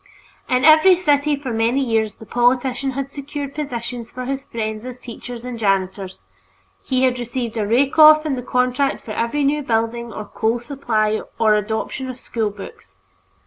In 0.49 0.65
every 0.65 0.95
city 0.95 1.35
for 1.35 1.53
many 1.53 1.79
years 1.83 2.15
the 2.15 2.25
politician 2.25 2.89
had 2.93 3.11
secured 3.11 3.53
positions 3.53 4.09
for 4.09 4.25
his 4.25 4.47
friends 4.47 4.83
as 4.83 4.97
teachers 4.97 5.45
and 5.45 5.59
janitors; 5.59 6.21
he 6.83 7.03
had 7.03 7.19
received 7.19 7.55
a 7.55 7.67
rake 7.67 7.99
off 7.99 8.25
in 8.25 8.33
the 8.35 8.41
contract 8.41 9.03
for 9.05 9.11
every 9.11 9.43
new 9.43 9.61
building 9.61 10.11
or 10.11 10.25
coal 10.25 10.57
supply 10.57 11.21
or 11.37 11.53
adoption 11.53 12.09
of 12.09 12.17
school 12.17 12.49
books. 12.49 12.95